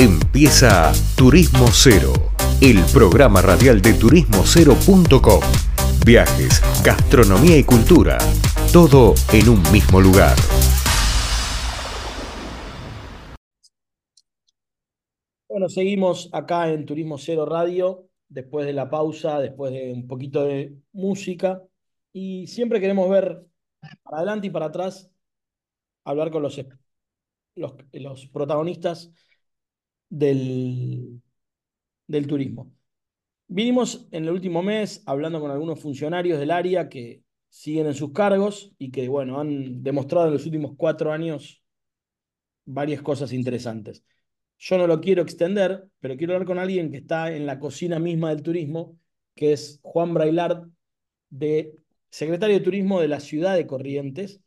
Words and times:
Empieza 0.00 0.92
Turismo 1.16 1.66
Cero, 1.72 2.12
el 2.62 2.78
programa 2.92 3.42
radial 3.42 3.82
de 3.82 3.94
turismocero.com. 3.94 5.40
Viajes, 6.06 6.62
gastronomía 6.84 7.58
y 7.58 7.64
cultura, 7.64 8.16
todo 8.72 9.14
en 9.32 9.48
un 9.48 9.60
mismo 9.72 10.00
lugar. 10.00 10.36
Bueno, 15.48 15.68
seguimos 15.68 16.30
acá 16.32 16.70
en 16.70 16.86
Turismo 16.86 17.18
Cero 17.18 17.44
Radio, 17.44 18.08
después 18.28 18.66
de 18.66 18.74
la 18.74 18.88
pausa, 18.88 19.40
después 19.40 19.72
de 19.72 19.92
un 19.92 20.06
poquito 20.06 20.44
de 20.44 20.76
música, 20.92 21.60
y 22.12 22.46
siempre 22.46 22.78
queremos 22.80 23.10
ver 23.10 23.44
para 24.04 24.18
adelante 24.18 24.46
y 24.46 24.50
para 24.50 24.66
atrás, 24.66 25.10
hablar 26.04 26.30
con 26.30 26.44
los, 26.44 26.56
los, 27.56 27.74
los 27.90 28.26
protagonistas 28.28 29.10
del, 30.08 31.20
del 32.06 32.26
turismo. 32.26 32.72
Vinimos 33.48 34.08
en 34.12 34.24
el 34.24 34.30
último 34.30 34.62
mes 34.62 35.02
hablando 35.06 35.40
con 35.40 35.50
algunos 35.50 35.80
funcionarios 35.80 36.38
del 36.38 36.50
área 36.50 36.88
que 36.88 37.22
siguen 37.48 37.86
en 37.86 37.94
sus 37.94 38.12
cargos 38.12 38.74
y 38.78 38.90
que, 38.90 39.08
bueno, 39.08 39.40
han 39.40 39.82
demostrado 39.82 40.26
en 40.28 40.34
los 40.34 40.44
últimos 40.44 40.72
cuatro 40.76 41.12
años 41.12 41.62
varias 42.64 43.02
cosas 43.02 43.32
interesantes. 43.32 44.04
Yo 44.58 44.76
no 44.76 44.86
lo 44.86 45.00
quiero 45.00 45.22
extender, 45.22 45.88
pero 46.00 46.16
quiero 46.16 46.34
hablar 46.34 46.46
con 46.46 46.58
alguien 46.58 46.90
que 46.90 46.98
está 46.98 47.34
en 47.34 47.46
la 47.46 47.58
cocina 47.58 47.98
misma 47.98 48.30
del 48.30 48.42
turismo, 48.42 48.98
que 49.34 49.52
es 49.52 49.80
Juan 49.82 50.12
Brailard, 50.14 50.68
de 51.30 51.74
secretario 52.10 52.58
de 52.58 52.64
Turismo 52.64 53.00
de 53.00 53.08
la 53.08 53.20
ciudad 53.20 53.54
de 53.54 53.66
Corrientes, 53.66 54.40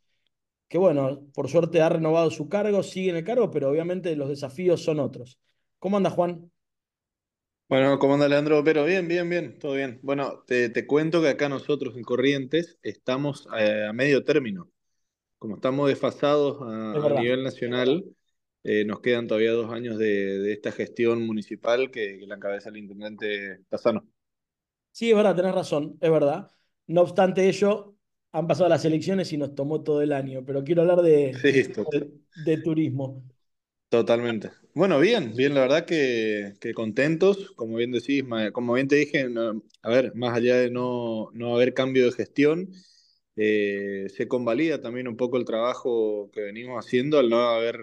que 0.68 0.78
bueno, 0.78 1.26
por 1.34 1.50
suerte 1.50 1.82
ha 1.82 1.90
renovado 1.90 2.32
su 2.32 2.50
cargo, 2.50 2.84
sigue 2.84 3.10
en 3.12 3.18
el 3.18 3.24
cargo, 3.24 3.52
pero 3.52 3.70
obviamente 3.70 4.16
los 4.16 4.30
desafíos 4.30 4.84
son 4.84 5.00
otros. 5.00 5.40
¿Cómo 5.82 5.98
anda, 5.98 6.12
Juan? 6.12 6.52
Bueno, 7.68 7.98
¿cómo 7.98 8.14
anda, 8.14 8.28
Leandro? 8.28 8.64
Pero 8.64 8.86
bien, 8.86 9.08
bien, 9.08 9.28
bien, 9.28 9.58
todo 9.58 9.74
bien. 9.74 10.00
Bueno, 10.04 10.44
te, 10.46 10.86
cuento 10.86 11.24
que 11.24 11.30
acá 11.30 11.50
nosotros 11.50 11.98
en 11.98 12.04
Corrientes 12.04 12.78
estamos 12.84 13.48
eh, 13.58 13.88
a 13.90 13.92
medio 13.92 14.24
término. 14.24 14.70
Como 15.40 15.56
estamos 15.56 15.90
desfasados 15.90 16.60
a, 16.62 17.20
nivel 17.20 17.44
nacional, 17.44 18.06
eh, 18.64 18.86
nos 18.86 19.00
quedan 19.00 19.26
todavía 19.26 19.54
dos 19.54 19.72
años 19.72 19.98
de, 19.98 20.54
esta 20.54 20.72
gestión 20.72 21.26
municipal 21.26 21.90
que, 21.90 22.20
la 22.28 22.36
encabeza 22.36 22.70
el 22.70 22.78
intendente 22.78 23.64
Tazano. 23.68 24.08
Sí, 24.92 25.10
es 25.10 25.16
verdad, 25.18 25.36
tenés 25.36 25.56
razón, 25.56 25.98
es 26.00 26.12
verdad. 26.12 26.52
No 26.86 27.02
obstante 27.02 27.50
ello, 27.50 27.96
han 28.34 28.46
pasado 28.46 28.70
las 28.70 28.86
elecciones 28.86 29.34
y 29.34 29.38
nos 29.38 29.56
tomó 29.56 29.82
todo 29.82 30.04
el 30.04 30.14
año, 30.14 30.44
pero 30.46 30.64
quiero 30.64 30.84
hablar 30.84 31.02
de, 31.02 31.32
de 32.46 32.58
turismo. 32.58 33.24
Totalmente. 33.92 34.52
Bueno, 34.74 35.02
bien, 35.02 35.36
bien, 35.36 35.54
la 35.54 35.60
verdad 35.62 35.86
que, 35.86 36.54
contentos, 36.74 37.52
como 37.58 37.76
bien 37.76 37.92
decís, 37.92 38.24
como 38.54 38.74
bien 38.74 38.88
te 38.88 38.96
dije, 38.96 39.28
a 39.82 39.90
ver, 39.90 40.16
más 40.16 40.34
allá 40.34 40.56
de 40.56 40.72
no, 40.72 41.30
no 41.34 41.56
haber 41.56 41.74
cambio 41.74 42.06
de 42.06 42.14
gestión, 42.14 42.70
eh, 43.36 44.08
se 44.16 44.30
convalida 44.30 44.80
también 44.80 45.10
un 45.10 45.18
poco 45.18 45.36
el 45.36 45.44
trabajo 45.44 46.32
que 46.34 46.40
venimos 46.42 46.80
haciendo 46.86 47.20
al 47.20 47.30
no 47.30 47.42
haber 47.50 47.78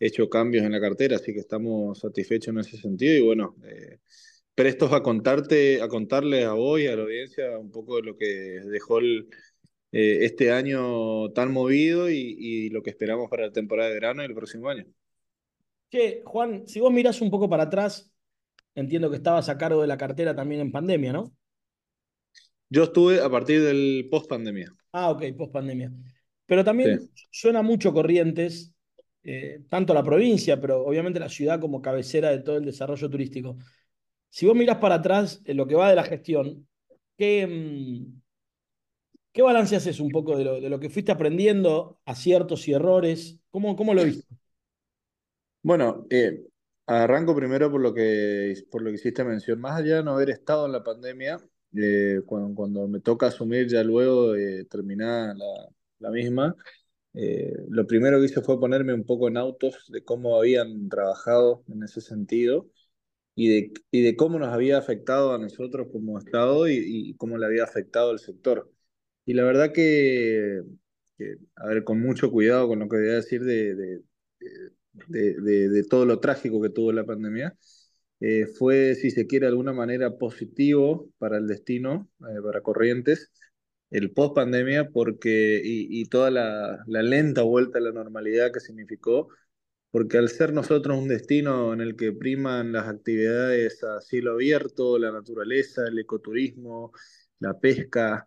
hecho 0.00 0.30
cambios 0.30 0.64
en 0.64 0.72
la 0.72 0.80
cartera, 0.80 1.16
así 1.16 1.34
que 1.34 1.40
estamos 1.40 1.98
satisfechos 1.98 2.54
en 2.54 2.60
ese 2.60 2.78
sentido 2.78 3.14
y 3.18 3.20
bueno, 3.20 3.54
eh, 3.66 3.98
prestos 4.54 4.90
a 4.94 5.02
contarte, 5.02 5.82
a 5.82 5.88
contarles 5.88 6.46
a 6.46 6.54
vos 6.54 6.80
y 6.80 6.86
a 6.86 6.96
la 6.96 7.02
audiencia 7.02 7.58
un 7.58 7.70
poco 7.70 7.96
de 7.96 8.02
lo 8.04 8.16
que 8.16 8.26
dejó 8.70 9.00
eh, 9.02 9.26
este 9.92 10.50
año 10.52 11.30
tan 11.32 11.52
movido 11.52 12.10
y 12.10 12.70
lo 12.70 12.82
que 12.82 12.90
esperamos 12.90 13.28
para 13.30 13.46
la 13.48 13.52
temporada 13.52 13.88
de 13.90 13.94
verano 13.96 14.22
y 14.22 14.26
el 14.26 14.34
próximo 14.34 14.68
año. 14.70 14.86
Che, 15.92 16.22
Juan, 16.24 16.66
si 16.66 16.80
vos 16.80 16.90
mirás 16.90 17.20
un 17.20 17.30
poco 17.30 17.50
para 17.50 17.64
atrás, 17.64 18.10
entiendo 18.74 19.10
que 19.10 19.16
estabas 19.16 19.50
a 19.50 19.58
cargo 19.58 19.82
de 19.82 19.86
la 19.86 19.98
cartera 19.98 20.34
también 20.34 20.62
en 20.62 20.72
pandemia, 20.72 21.12
¿no? 21.12 21.36
Yo 22.70 22.84
estuve 22.84 23.20
a 23.20 23.28
partir 23.28 23.60
del 23.62 24.08
post 24.10 24.26
pandemia. 24.26 24.74
Ah, 24.92 25.10
ok, 25.10 25.22
post 25.36 25.52
pandemia. 25.52 25.92
Pero 26.46 26.64
también 26.64 27.10
suena 27.30 27.60
mucho 27.60 27.92
Corrientes, 27.92 28.72
eh, 29.22 29.64
tanto 29.68 29.92
la 29.92 30.02
provincia, 30.02 30.58
pero 30.58 30.82
obviamente 30.82 31.20
la 31.20 31.28
ciudad 31.28 31.60
como 31.60 31.82
cabecera 31.82 32.30
de 32.30 32.38
todo 32.38 32.56
el 32.56 32.64
desarrollo 32.64 33.10
turístico. 33.10 33.58
Si 34.30 34.46
vos 34.46 34.56
mirás 34.56 34.78
para 34.78 34.94
atrás 34.94 35.42
en 35.44 35.58
lo 35.58 35.66
que 35.66 35.74
va 35.74 35.90
de 35.90 35.96
la 35.96 36.04
gestión, 36.04 36.66
¿qué, 37.18 37.46
mm, 37.46 38.18
qué 39.30 39.42
balance 39.42 39.76
haces 39.76 40.00
un 40.00 40.08
poco 40.08 40.38
de 40.38 40.44
lo, 40.44 40.58
de 40.58 40.70
lo, 40.70 40.80
que 40.80 40.88
fuiste 40.88 41.12
aprendiendo, 41.12 42.00
aciertos 42.06 42.66
y 42.66 42.72
errores? 42.72 43.38
¿Cómo, 43.50 43.76
cómo 43.76 43.92
lo 43.92 44.04
viste? 44.04 44.41
Bueno, 45.62 46.06
eh, 46.10 46.44
arranco 46.86 47.34
primero 47.36 47.70
por 47.70 47.80
lo 47.80 47.94
que, 47.94 48.54
por 48.70 48.82
lo 48.82 48.90
que 48.90 48.96
hiciste 48.96 49.24
mención. 49.24 49.60
Más 49.60 49.78
allá 49.80 49.96
de 49.96 50.02
no 50.04 50.12
haber 50.14 50.30
estado 50.30 50.66
en 50.66 50.72
la 50.72 50.82
pandemia, 50.82 51.38
eh, 51.76 52.20
cuando, 52.26 52.54
cuando, 52.54 52.88
me 52.88 53.00
toca 53.00 53.26
asumir 53.28 53.68
ya 53.68 53.82
luego 53.84 54.32
de 54.32 54.64
terminada 54.64 55.34
la, 55.34 55.68
la 56.00 56.10
misma, 56.10 56.56
eh, 57.14 57.54
lo 57.68 57.86
primero 57.86 58.18
que 58.18 58.26
hice 58.26 58.42
fue 58.42 58.60
ponerme 58.60 58.94
un 58.94 59.04
poco 59.04 59.28
en 59.28 59.36
autos 59.36 59.86
de 59.88 60.04
cómo 60.04 60.36
habían 60.36 60.88
trabajado 60.88 61.64
en 61.68 61.82
ese 61.84 62.00
sentido 62.00 62.68
y 63.34 63.48
de, 63.48 63.72
y 63.90 64.02
de 64.02 64.16
cómo 64.16 64.38
nos 64.38 64.48
había 64.50 64.78
afectado 64.78 65.34
a 65.34 65.38
nosotros 65.38 65.88
como 65.92 66.18
Estado 66.18 66.68
y, 66.68 66.74
y 67.10 67.14
cómo 67.16 67.38
le 67.38 67.46
había 67.46 67.64
afectado 67.64 68.10
al 68.10 68.18
sector. 68.20 68.70
Y 69.26 69.34
la 69.34 69.44
verdad 69.44 69.72
que, 69.72 70.62
que, 71.18 71.36
a 71.56 71.66
ver, 71.68 71.84
con 71.84 72.00
mucho 72.00 72.30
cuidado 72.30 72.68
con 72.68 72.80
lo 72.80 72.88
que 72.88 72.96
voy 72.98 73.08
a 73.10 73.14
decir 73.14 73.42
de, 73.44 73.74
de 73.74 74.02
de, 74.42 74.70
todo 75.88 76.04
lo 76.06 76.20
trágico 76.20 76.60
que 76.60 76.70
tuvo 76.70 76.92
la 76.92 77.04
pandemia, 77.04 77.56
eh, 78.24 78.46
fue, 78.46 78.94
si 78.94 79.10
se 79.10 79.26
quiere, 79.26 79.46
de 79.46 79.50
alguna 79.50 79.72
manera 79.72 80.16
positivo 80.16 81.10
para 81.18 81.38
el 81.38 81.48
destino, 81.48 82.08
eh, 82.20 82.40
para 82.42 82.62
Corrientes, 82.62 83.32
el 83.90 84.12
post 84.12 84.34
pandemia, 84.36 84.90
porque, 84.90 85.60
y, 85.64 86.04
toda 86.06 86.30
la, 86.30 86.84
lenta 86.86 87.42
vuelta 87.42 87.78
a 87.78 87.82
la 87.82 87.92
normalidad 87.92 88.52
que 88.52 88.60
significó, 88.60 89.28
porque 89.90 90.18
al 90.18 90.28
ser 90.28 90.52
nosotros 90.52 90.98
un 90.98 91.08
destino 91.08 91.72
en 91.74 91.80
el 91.80 91.96
que 91.96 92.12
priman 92.12 92.72
las 92.72 92.88
actividades 92.88 93.84
a 93.84 94.00
cielo 94.00 94.32
abierto, 94.32 94.98
la 94.98 95.12
naturaleza, 95.12 95.88
el 95.88 95.98
ecoturismo, 95.98 96.92
la 97.40 97.58
pesca, 97.58 98.24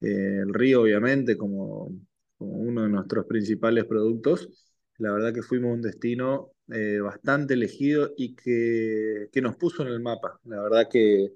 eh, 0.00 0.40
el 0.42 0.52
río, 0.54 0.82
obviamente, 0.82 1.36
como, 1.36 1.92
como 2.36 2.52
uno 2.58 2.82
de 2.82 2.88
nuestros 2.90 3.26
principales 3.26 3.84
productos, 3.86 4.65
la 4.98 5.12
verdad 5.12 5.32
que 5.34 5.42
fuimos 5.42 5.74
un 5.74 5.82
destino 5.82 6.52
eh, 6.72 6.98
bastante 7.00 7.54
elegido 7.54 8.12
y 8.16 8.34
que, 8.34 9.28
que, 9.32 9.40
nos 9.42 9.56
puso 9.56 9.82
en 9.82 9.88
el 9.88 10.00
mapa. 10.00 10.40
La 10.44 10.60
verdad 10.62 10.88
que 10.90 11.32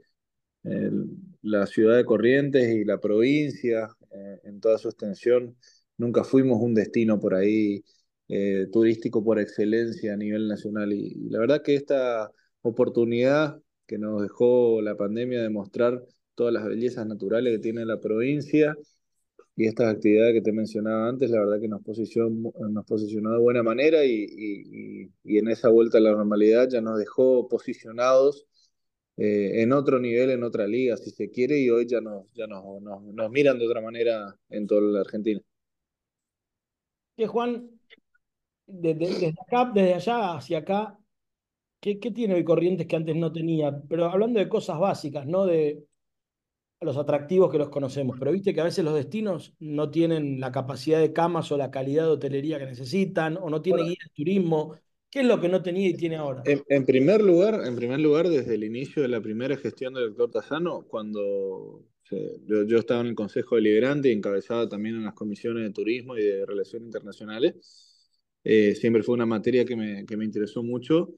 la 1.43 1.67
ciudad 1.67 1.97
de 1.97 2.05
Corrientes 2.05 2.69
y 2.75 2.85
la 2.85 2.99
provincia, 2.99 3.89
eh, 4.13 4.41
en 4.45 4.61
toda 4.61 4.79
su 4.79 4.89
extensión, 4.89 5.57
nunca 5.97 6.25
fuimos 6.25 6.61
un 6.61 6.75
destino 6.75 7.19
por 7.21 7.35
ahí 7.35 7.85
eh, 8.29 8.67
turístico 8.73 9.25
por 9.25 9.39
excelencia 9.39 10.15
a 10.15 10.17
nivel 10.17 10.49
nacional. 10.49 10.93
Y, 10.93 11.07
y, 11.27 11.31
la 11.31 11.41
verdad 11.41 11.63
que 11.63 11.75
esta 11.75 12.31
oportunidad 12.63 13.61
que 13.87 13.99
nos 13.99 14.23
dejó 14.23 14.81
la 14.83 14.97
pandemia 14.97 15.43
de 15.43 15.51
mostrar 15.51 16.05
todas 16.35 16.53
las 16.55 16.65
bellezas 16.65 17.07
naturales 17.07 17.55
que 17.55 17.59
tiene 17.59 17.85
la 17.85 18.01
provincia, 18.01 18.77
y 19.61 19.67
estas 19.67 19.95
actividades 19.95 20.33
que 20.33 20.41
te 20.41 20.53
mencionaba 20.53 21.07
antes, 21.07 21.31
la 21.31 21.41
verdad 21.41 21.61
que 21.61 21.69
nos 21.69 21.83
posicionó, 21.83 22.51
nos 22.71 22.87
posicionó 22.87 23.33
de 23.33 23.39
buena 23.39 23.63
manera 23.63 24.07
y, 24.07 24.25
y, 24.25 25.11
y, 25.23 25.37
en 25.37 25.49
esa 25.49 25.69
vuelta 25.69 25.99
a 25.99 26.01
la 26.01 26.13
normalidad 26.13 26.67
ya 26.71 26.81
nos 26.81 26.99
dejó 26.99 27.47
posicionados 27.47 28.47
eh, 29.19 29.61
en 29.61 29.73
otro 29.73 29.99
nivel, 30.01 30.31
en 30.31 30.45
otra 30.45 30.67
liga, 30.67 30.97
si 30.97 31.11
se 31.11 31.31
quiere, 31.31 31.59
y 31.59 31.69
hoy 31.69 31.87
ya 31.87 32.01
nos, 32.01 32.33
ya 32.33 32.47
nos, 32.47 32.65
nos, 32.81 33.31
miran 33.31 33.59
de 33.59 33.67
otra 33.67 33.83
manera 33.83 34.35
en 34.49 34.67
toda 34.67 34.81
la 34.81 35.01
Argentina. 35.01 35.43
Que 37.15 37.27
Juan, 37.27 37.69
desde, 38.67 39.35
acá, 39.47 39.71
desde 39.75 39.93
allá 39.93 40.37
hacia 40.37 40.59
acá, 40.61 40.99
¿qué, 41.81 42.01
¿qué 42.01 42.11
tiene 42.13 42.33
hoy 42.33 42.45
Corrientes 42.45 42.87
que 42.87 42.97
antes 42.97 43.15
no 43.15 43.31
tenía? 43.31 43.79
Pero 43.91 44.07
hablando 44.07 44.41
de 44.41 44.49
cosas 44.49 44.79
básicas, 44.79 45.27
¿no? 45.27 45.45
De, 45.45 45.85
los 46.81 46.97
atractivos 46.97 47.51
que 47.51 47.59
los 47.59 47.69
conocemos, 47.69 48.17
pero 48.19 48.33
viste 48.33 48.55
que 48.55 48.61
a 48.61 48.65
veces 48.65 48.85
los 48.85 48.95
destinos 48.95 49.55
no 49.59 49.91
tienen 49.91 50.41
la 50.41 50.51
capacidad 50.51 50.99
de 50.99 51.13
camas 51.13 51.53
o 51.53 51.59
la 51.59 51.71
calidad 51.71 52.05
de 52.05 52.11
hotelería 52.11 52.59
que 52.59 52.67
necesitan, 52.67 53.37
o 53.37 53.51
no 53.51 53.61
tienen 53.61 53.87
guía 53.87 53.99
de 54.03 54.15
turismo. 54.15 54.77
¿Qué 55.11 55.21
es 55.21 55.27
lo 55.27 55.41
que 55.41 55.49
no 55.49 55.63
tenía 55.63 55.89
y 55.89 55.95
tiene 55.95 56.17
ahora? 56.17 56.43
En, 56.47 56.87
primer 56.87 57.21
lugar, 57.21 57.67
en 57.67 57.77
primer 57.77 58.01
lugar, 58.01 58.29
desde 58.29 58.55
el 58.55 58.65
inicio 58.65 59.03
de 59.03 59.09
la 59.09 59.21
primera 59.21 59.57
gestión 59.57 59.93
del 59.93 60.15
doctor 60.15 60.31
Tazano, 60.31 60.87
cuando 60.89 61.85
yo, 62.47 62.79
estaba 62.79 63.01
en 63.03 63.09
el 63.09 63.15
Consejo 63.15 63.57
Deliberante 63.57 64.09
y 64.09 64.13
encabezaba 64.13 64.69
también 64.69 64.97
en 64.97 65.05
las 65.05 65.15
comisiones 65.15 65.65
de 65.65 65.71
turismo 65.73 66.17
y 66.17 66.23
de 66.23 66.47
relaciones 66.47 66.87
internacionales, 66.87 68.09
eh, 68.43 68.75
siempre 68.75 69.03
fue 69.03 69.15
una 69.15 69.27
materia 69.27 69.65
que 69.65 69.77
me, 69.77 70.07
que 70.07 70.17
me 70.17 70.25
interesó 70.25 70.63
mucho. 70.63 71.11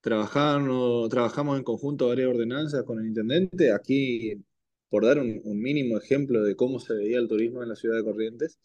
Trabajamos, 0.00 1.08
trabajamos 1.08 1.58
en 1.58 1.64
conjunto 1.64 2.08
varias 2.08 2.28
ordenanzas 2.28 2.84
con 2.84 3.00
el 3.00 3.06
intendente. 3.06 3.72
Aquí 3.72 4.44
por 4.94 5.04
dar 5.06 5.18
un, 5.18 5.42
mínimo 5.60 5.98
ejemplo 5.98 6.44
de 6.44 6.54
cómo 6.54 6.78
se 6.78 6.94
veía 6.94 7.18
el 7.18 7.26
turismo 7.26 7.64
en 7.64 7.68
la 7.68 7.74
ciudad 7.74 7.96
de 7.96 8.04
Corrientes, 8.04 8.60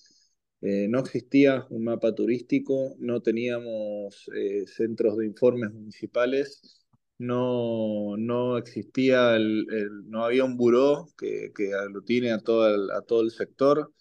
eh, 0.62 0.88
no 0.88 1.00
existía 1.00 1.66
un 1.72 1.86
mapa 1.86 2.14
turístico, 2.14 2.96
no 3.00 3.22
teníamos 3.24 4.30
eh, 4.36 4.66
centros 4.68 5.18
de 5.18 5.26
informes 5.26 5.74
municipales, 5.74 6.86
no, 7.18 8.16
no 8.18 8.60
existía, 8.60 9.36
el, 9.38 9.66
no 10.06 10.24
había 10.24 10.44
un 10.44 10.56
buró 10.56 11.08
que, 11.18 11.52
que 11.56 11.74
aglutine 11.74 12.32
a 12.32 12.40
todo 12.40 12.76
el, 12.76 12.92
a 12.92 13.02
todo 13.02 13.22
el 13.22 13.32
sector, 13.32 13.92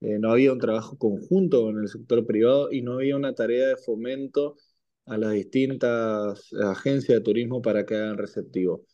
eh, 0.00 0.18
no 0.18 0.32
había 0.32 0.52
un 0.52 0.58
trabajo 0.58 0.98
conjunto 0.98 1.62
con 1.62 1.80
el 1.80 1.88
sector 1.88 2.26
privado 2.26 2.70
y 2.70 2.82
no 2.82 2.94
había 2.96 3.16
una 3.16 3.34
tarea 3.34 3.68
de 3.68 3.76
fomento 3.78 4.56
a 5.06 5.16
las 5.16 5.32
distintas 5.32 6.52
agencias 6.52 7.18
de 7.18 7.24
turismo 7.24 7.62
para 7.62 7.86
que 7.86 7.94
hagan 7.94 8.18
receptivo. 8.18 8.84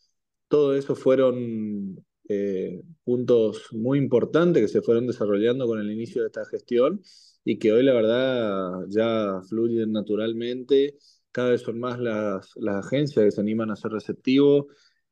Todo 0.47 0.75
eso 0.75 0.95
fueron 0.95 2.06
eh, 2.29 2.81
puntos 3.03 3.67
muy 3.71 3.99
importantes 3.99 4.61
que 4.61 4.67
se 4.67 4.81
fueron 4.81 5.07
desarrollando 5.07 5.67
con 5.67 5.79
el 5.79 5.91
inicio 5.91 6.21
de 6.21 6.27
esta 6.27 6.45
gestión 6.45 7.01
y 7.43 7.57
que 7.59 7.71
hoy 7.71 7.83
la 7.83 7.93
verdad 7.93 8.85
ya 8.89 9.41
fluyen 9.47 9.91
naturalmente. 9.91 10.97
Cada 11.31 11.51
vez 11.51 11.61
son 11.61 11.79
más 11.79 11.99
las, 11.99 12.51
las 12.55 12.85
agencias 12.85 13.25
que 13.25 13.31
se 13.31 13.41
animan 13.41 13.71
a 13.71 13.75
ser 13.75 13.91
receptivos. 13.91 14.65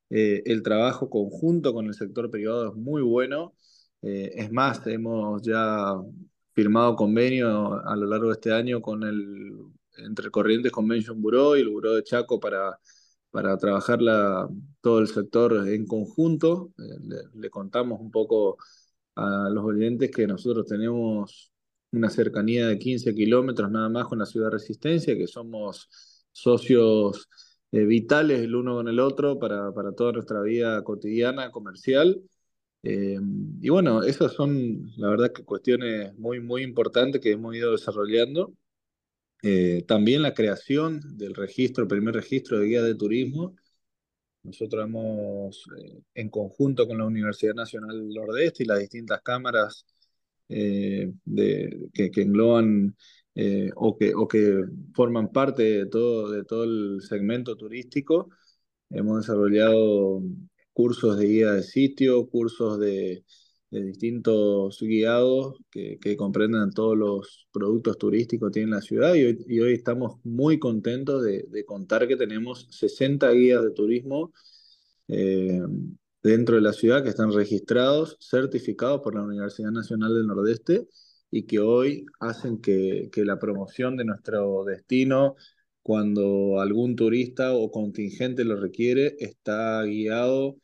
Eh, 0.09 0.44
el 0.45 0.63
trabajo 0.63 1.09
conjunto 1.09 1.73
con 1.73 1.88
el 1.88 1.94
sector 1.94 2.29
privado 2.29 2.69
es 2.69 2.75
muy 2.75 3.01
bueno. 3.01 3.56
Eh, 4.01 4.31
es 4.35 4.51
más, 4.51 4.85
hemos 4.88 5.41
ya 5.41 5.94
firmado 6.53 6.95
convenio 6.95 7.81
a 7.85 7.95
lo 7.95 8.06
largo 8.07 8.27
de 8.27 8.33
este 8.33 8.51
año 8.53 8.81
con 8.81 9.03
el 9.03 9.57
entre 9.97 10.29
Corrientes 10.29 10.71
Convention 10.71 11.21
Bureau 11.21 11.56
y 11.56 11.62
el 11.62 11.69
Bureau 11.69 11.95
de 11.95 12.03
Chaco 12.03 12.39
para 12.39 12.77
para 13.36 13.58
trabajar 13.58 14.00
todo 14.80 15.00
el 15.00 15.08
sector 15.10 15.68
en 15.68 15.86
conjunto. 15.86 16.72
Eh, 16.80 17.28
le, 17.36 17.50
contamos 17.50 18.00
un 18.00 18.10
poco 18.10 18.58
a 19.16 19.50
los 19.52 19.66
oyentes 19.66 20.10
que 20.10 20.26
nosotros 20.26 20.66
tenemos 20.66 21.52
una 21.92 22.10
cercanía 22.10 22.68
de 22.68 22.80
15 22.80 23.14
kilómetros 23.14 23.70
nada 23.70 23.90
más 23.90 24.06
con 24.06 24.20
la 24.20 24.26
ciudad 24.26 24.48
de 24.48 24.52
Resistencia, 24.54 25.18
que 25.18 25.28
somos 25.28 25.90
socios 26.32 27.28
eh, 27.74 27.84
vitales 27.84 28.40
el 28.40 28.56
uno 28.56 28.76
con 28.76 28.88
el 28.88 29.00
otro 29.00 29.38
para, 29.38 29.74
para 29.74 29.92
toda 29.92 30.14
nuestra 30.14 30.42
vida 30.42 30.82
cotidiana, 30.86 31.52
comercial. 31.52 32.22
Eh, 32.84 33.20
y 33.62 33.70
bueno, 33.70 34.02
esas 34.04 34.32
son, 34.32 34.92
la 34.96 35.10
verdad, 35.10 35.34
que 35.34 35.44
cuestiones 35.44 36.18
muy, 36.18 36.40
muy 36.40 36.64
importantes 36.64 37.20
que 37.20 37.32
hemos 37.34 37.54
ido 37.54 37.74
desarrollando 37.74 38.54
eh, 39.47 39.83
también 39.88 40.24
la 40.24 40.33
creación 40.33 41.00
del 41.18 41.36
registro, 41.36 41.83
el 41.83 41.88
primer 41.88 42.15
registro 42.15 42.57
de 42.59 42.65
guía 42.68 42.81
de 42.81 42.95
turismo. 42.95 43.56
Nosotros 44.44 44.86
hemos, 44.86 45.65
eh, 45.80 46.01
en 46.15 46.30
conjunto 46.30 46.88
con 46.88 46.97
la 46.97 47.06
Universidad 47.06 47.53
Nacional 47.53 48.00
del 48.00 48.09
Nordeste 48.09 48.63
y 48.63 48.68
las 48.68 48.80
distintas 48.80 49.21
cámaras 49.21 49.86
eh, 50.50 51.12
de, 51.25 51.89
que, 51.94 52.09
que, 52.12 52.21
engloban 52.24 52.95
o, 53.75 53.97
que, 53.97 54.15
o 54.15 54.27
que 54.27 54.63
forman 54.95 55.31
parte 55.31 55.63
de 55.63 55.86
todo, 55.88 56.31
de 56.31 56.44
todo 56.44 56.63
el 56.63 57.01
segmento 57.01 57.56
turístico, 57.56 58.30
hemos 58.89 59.21
desarrollado 59.21 60.24
cursos 60.74 61.18
de 61.19 61.27
guía 61.27 61.51
de 61.51 61.63
sitio, 61.63 62.27
cursos 62.30 62.80
de, 62.80 63.24
de 63.71 63.83
distintos 63.83 64.79
guiados 64.81 65.56
que, 65.71 65.97
que, 66.00 66.15
comprenden 66.15 66.71
todos 66.71 66.97
los 66.97 67.47
productos 67.51 67.97
turísticos 67.97 68.50
que 68.50 68.59
tiene 68.59 68.71
la 68.71 68.81
ciudad 68.81 69.15
y 69.15 69.59
hoy, 69.59 69.73
estamos 69.73 70.17
muy 70.23 70.59
contentos 70.59 71.23
de, 71.23 71.45
de, 71.50 71.65
contar 71.65 72.07
que 72.07 72.15
tenemos 72.15 72.67
60 72.71 73.29
guías 73.31 73.63
de 73.63 73.71
turismo 73.71 74.31
eh, 75.07 75.62
dentro 76.23 76.56
de 76.56 76.62
la 76.62 76.73
ciudad 76.73 77.03
que 77.03 77.09
están 77.09 77.31
registrados, 77.31 78.17
certificados 78.19 79.01
por 79.01 79.15
la 79.15 79.23
Universidad 79.23 79.71
Nacional 79.71 80.13
del 80.13 80.27
Nordeste 80.27 80.88
y 81.31 81.44
que 81.44 81.59
hoy 81.59 82.06
hacen 82.19 82.59
que, 82.62 83.09
que 83.12 83.25
la 83.25 83.39
promoción 83.39 83.97
de 83.97 84.06
nuestro 84.06 84.63
destino 84.63 85.35
cuando 85.85 86.59
algún 86.59 86.95
turista 86.95 87.53
o 87.53 87.69
contingente 87.69 88.44
lo 88.44 88.56
requiere, 88.56 89.15
está 89.19 89.83
guiado 89.83 90.57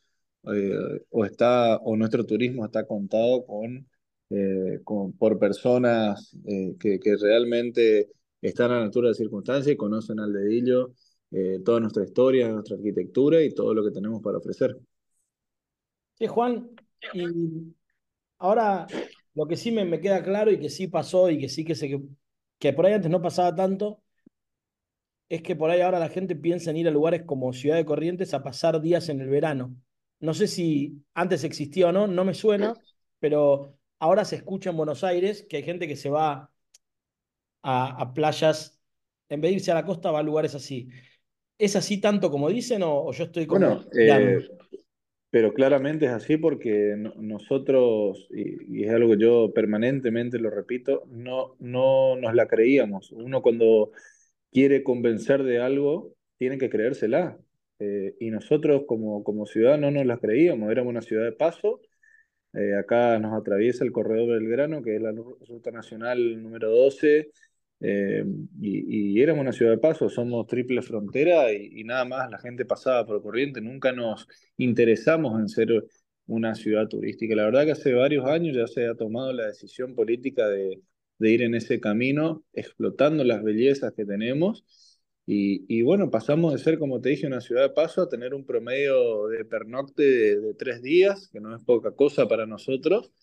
eh, 0.44 1.06
o, 1.10 1.26
está, 1.26 1.78
o 1.78 1.96
nuestro 1.96 2.26
turismo 2.26 2.66
está 2.66 2.86
contado 2.88 3.46
con, 3.46 3.88
eh, 4.30 4.80
con 4.84 5.14
por 5.14 5.38
personas 5.38 6.36
eh, 6.46 6.76
que, 6.80 7.00
que, 7.00 7.16
realmente 7.18 8.10
están 8.42 8.72
a 8.72 8.80
la 8.80 8.86
altura 8.86 9.10
de 9.10 9.16
circunstancias 9.16 9.74
y 9.74 9.78
conocen 9.78 10.20
al 10.20 10.34
dedillo 10.34 10.94
toda 11.64 11.80
nuestra 11.80 12.04
historia, 12.04 12.50
nuestra 12.50 12.76
arquitectura 12.76 13.42
y 13.42 13.54
todo 13.54 13.74
lo 13.74 13.86
que 13.86 13.92
tenemos 13.92 14.22
para 14.22 14.40
ofrecer. 14.40 14.78
Sí, 16.20 16.28
Juan, 16.28 16.72
y 17.14 17.74
ahora 18.38 18.86
lo 19.34 19.48
que 19.48 19.56
sí 19.56 19.72
me, 19.72 19.86
me 19.86 20.02
queda 20.02 20.24
claro 20.24 20.52
y 20.52 20.60
que 20.60 20.70
sí 20.70 20.88
pasó 20.88 21.30
y 21.30 21.40
que 21.40 21.48
sí 21.48 21.64
que, 21.64 21.74
se, 21.76 21.88
que, 21.88 22.02
que 22.60 22.74
por 22.74 22.86
ahí 22.86 22.94
antes 22.94 23.10
no 23.10 23.22
pasaba 23.22 23.56
tanto, 23.56 24.02
es 25.30 25.42
que 25.42 25.56
por 25.56 25.70
ahí 25.70 25.80
ahora 25.80 26.00
la 26.00 26.10
gente 26.10 26.36
piensa 26.36 26.72
en 26.72 26.78
ir 26.78 26.88
a 26.90 26.92
lugares 26.92 27.24
como 27.26 27.54
Ciudad 27.54 27.78
de 27.78 27.86
Corrientes 27.86 28.34
a 28.34 28.44
pasar 28.44 28.82
días 28.82 29.08
en 29.08 29.22
el 29.22 29.30
verano. 29.30 29.74
No 30.22 30.34
sé 30.34 30.48
si 30.48 31.04
antes 31.14 31.44
existía 31.44 31.90
o 31.90 31.92
no, 31.92 32.08
no 32.08 32.24
me 32.24 32.34
suena, 32.34 32.74
pero 33.20 33.78
ahora 34.00 34.24
se 34.24 34.38
escucha 34.38 34.70
en 34.70 34.78
Buenos 34.78 35.04
Aires 35.04 35.46
que 35.50 35.58
hay 35.58 35.64
gente 35.64 35.88
que 35.88 35.96
se 35.96 36.10
va 36.10 36.52
a, 37.64 38.14
playas, 38.14 38.82
en 39.30 39.42
vez 39.42 39.52
de 39.52 39.56
irse 39.56 39.72
a 39.72 39.76
la 39.76 39.86
costa, 39.86 40.12
va 40.12 40.20
a 40.20 40.24
lugares 40.24 40.56
así. 40.56 40.90
¿Es 41.58 41.76
así 41.76 42.00
tanto 42.00 42.32
como 42.32 42.50
dicen 42.50 42.82
o, 42.84 43.12
yo 43.12 43.26
estoy 43.26 43.46
como... 43.46 43.60
Bueno, 43.60 43.86
eh, 44.00 44.48
pero 45.32 45.54
claramente 45.54 46.06
es 46.06 46.12
así 46.12 46.38
porque 46.38 46.96
nosotros, 46.98 48.28
y, 48.32 48.84
es 48.84 48.92
algo 48.92 49.12
que 49.12 49.22
yo 49.24 49.54
permanentemente 49.54 50.40
lo 50.40 50.50
repito, 50.50 51.04
no, 51.10 51.56
no 51.60 52.16
nos 52.18 52.34
la 52.34 52.48
creíamos. 52.48 53.12
Uno 53.12 53.42
cuando 53.42 53.92
quiere 54.52 54.84
convencer 54.84 55.44
de 55.44 55.60
algo, 55.60 56.14
tiene 56.38 56.58
que 56.58 56.70
creérsela. 56.70 57.38
Eh, 57.81 58.16
y 58.19 58.30
nosotros 58.30 58.83
como, 58.88 59.24
como 59.24 59.48
ciudad 59.48 59.75
no 59.80 59.89
nos 59.89 60.06
las 60.06 60.19
creíamos, 60.19 60.72
éramos 60.72 60.92
una 60.92 61.01
ciudad 61.01 61.25
de 61.25 61.31
paso. 61.31 61.81
Eh, 62.54 62.75
acá 62.75 63.18
nos 63.18 63.33
atraviesa 63.33 63.83
el 63.83 63.92
corredor 63.92 64.39
Belgrano, 64.39 64.83
que 64.83 64.98
es 64.98 65.01
la 65.01 65.12
ruta 65.12 65.72
nacional 65.72 66.42
número 66.44 66.69
12, 66.69 67.31
eh, 67.80 68.24
y, 68.62 69.16
y, 69.18 69.22
éramos 69.22 69.42
una 69.42 69.51
ciudad 69.54 69.72
de 69.72 69.78
paso, 69.80 70.10
somos 70.10 70.45
triple 70.45 70.83
frontera 70.83 71.51
y, 71.54 71.83
nada 71.83 72.06
más 72.06 72.30
la 72.30 72.38
gente 72.38 72.66
pasaba 72.66 73.06
por 73.07 73.24
corriente, 73.24 73.62
nunca 73.62 73.92
nos 73.92 74.27
interesamos 74.57 75.39
en 75.39 75.50
ser 75.50 75.84
una 76.27 76.54
ciudad 76.54 76.88
turística. 76.88 77.36
La 77.36 77.45
verdad 77.45 77.66
que 77.66 77.72
hace 77.72 77.94
varios 77.94 78.27
años 78.27 78.56
ya 78.56 78.68
se 78.68 78.86
ha 78.88 78.95
tomado 78.95 79.34
la 79.34 79.48
decisión 79.48 79.95
política 79.95 80.48
de, 80.48 80.81
de 81.18 81.31
ir 81.31 81.42
en 81.42 81.56
ese 81.56 81.80
camino, 81.80 82.44
explotando 82.54 83.24
las 83.24 83.44
bellezas 83.44 83.94
que 83.94 84.06
tenemos 84.06 84.66
y, 85.33 85.81
bueno, 85.83 86.12
pasamos 86.12 86.51
de 86.51 86.60
ser, 86.60 86.78
como 86.78 87.00
te 87.00 87.07
dije, 87.10 87.25
una 87.25 87.39
ciudad 87.39 87.62
de 87.62 87.70
paso 87.70 88.01
a 88.01 88.10
tener 88.10 88.34
un 88.34 88.46
promedio 88.46 89.27
de 89.27 89.46
pernocte 89.46 90.03
de, 90.03 90.53
tres 90.56 90.82
días, 90.82 91.29
que 91.32 91.39
no 91.39 91.56
es 91.56 91.63
poca 91.63 91.91
cosa 91.91 92.27
para 92.27 92.46
nosotros, 92.46 93.13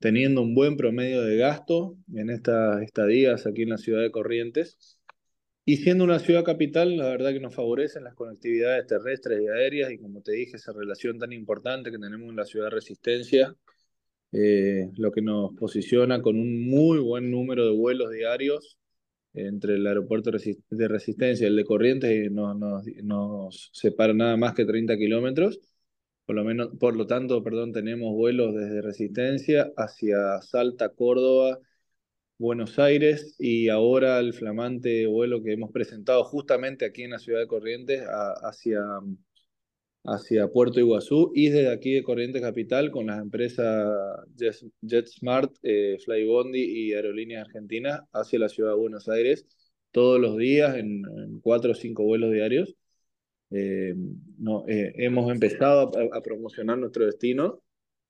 teniendo 0.00 0.42
un 0.42 0.56
buen 0.56 0.76
promedio 0.76 1.22
de 1.22 1.36
gasto 1.36 1.96
en 2.14 2.30
estas 2.30 2.82
estadías 2.82 3.46
aquí 3.46 3.62
en 3.62 3.68
la 3.70 3.78
ciudad 3.78 4.02
de 4.02 4.10
Corrientes. 4.10 4.98
Y 5.64 5.76
siendo 5.76 6.02
una 6.02 6.18
ciudad 6.18 6.42
capital, 6.42 6.96
la 6.96 7.08
verdad 7.10 7.32
que 7.32 7.38
nos 7.38 7.54
favorecen 7.54 8.02
las 8.02 8.16
conectividades 8.16 8.88
terrestres 8.88 9.40
y 9.40 9.46
aéreas 9.46 9.92
y 9.92 9.98
como 9.98 10.20
te 10.20 10.32
dije, 10.32 10.56
esa 10.56 10.72
relación 10.72 11.20
tan 11.20 11.32
importante 11.32 11.92
que 11.92 11.98
tenemos 11.98 12.28
en 12.28 12.36
la 12.36 12.44
ciudad 12.44 12.66
de 12.66 12.70
Resistencia, 12.70 13.54
eh, 14.32 14.90
lo 14.96 15.12
que 15.12 15.22
nos 15.22 15.54
posiciona 15.54 16.22
con 16.22 16.36
un 16.40 16.68
muy 16.68 16.98
buen 16.98 17.30
número 17.30 17.64
de 17.64 17.70
vuelos 17.70 18.10
diarios 18.10 18.80
entre 19.34 19.74
el 19.74 19.86
aeropuerto 19.86 20.30
de 20.30 20.88
Resistencia 20.88 21.44
y 21.44 21.48
el 21.48 21.56
de 21.56 21.64
Corrientes 21.64 22.30
no, 22.30 22.54
nos, 22.54 22.84
nos 23.02 23.70
separa 23.72 24.12
nada 24.14 24.36
más 24.36 24.54
que 24.54 24.64
30 24.64 24.96
kilómetros. 24.96 25.60
Por 26.26 26.36
lo, 26.36 26.44
menos, 26.44 26.70
por 26.78 26.96
lo 26.96 27.06
tanto, 27.06 27.42
perdón, 27.42 27.72
tenemos 27.72 28.14
vuelos 28.14 28.54
desde 28.54 28.82
Resistencia 28.82 29.72
hacia 29.76 30.40
Salta, 30.40 30.90
Córdoba, 30.90 31.58
Buenos 32.38 32.78
Aires 32.78 33.36
y 33.38 33.68
ahora 33.68 34.18
el 34.18 34.32
flamante 34.34 35.06
vuelo 35.06 35.42
que 35.42 35.52
hemos 35.52 35.70
presentado 35.72 36.24
justamente 36.24 36.84
aquí 36.84 37.02
en 37.04 37.12
la 37.12 37.18
ciudad 37.18 37.40
de 37.40 37.46
Corrientes 37.46 38.02
hacia 38.42 38.80
hacia 40.04 40.48
Puerto 40.48 40.80
Iguazú 40.80 41.32
y 41.34 41.48
desde 41.48 41.72
aquí 41.72 41.92
de 41.92 42.02
Corrientes 42.02 42.42
Capital 42.42 42.90
con 42.90 43.06
las 43.06 43.20
empresas 43.20 43.88
JetSmart, 44.82 45.54
eh, 45.62 45.98
Flybondi 46.04 46.60
y 46.60 46.92
Aerolíneas 46.94 47.46
Argentinas 47.46 48.02
hacia 48.12 48.38
la 48.38 48.48
ciudad 48.48 48.70
de 48.70 48.76
Buenos 48.76 49.08
Aires 49.08 49.46
todos 49.92 50.20
los 50.20 50.36
días 50.38 50.76
en, 50.76 51.02
cuatro 51.42 51.72
o 51.72 51.74
cinco 51.74 52.04
vuelos 52.04 52.32
diarios. 52.32 52.74
Eh, 53.50 53.94
no, 54.38 54.64
eh, 54.66 54.92
hemos 54.96 55.30
empezado 55.30 55.92
a, 55.96 56.16
a, 56.16 56.22
promocionar 56.22 56.78
nuestro 56.78 57.04
destino, 57.04 57.62